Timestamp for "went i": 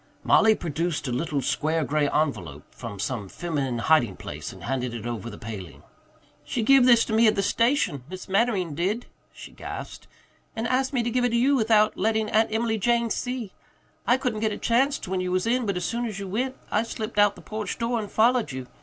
16.27-16.81